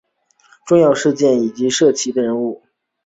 [0.65, 2.63] 重要事件及趋势重要人物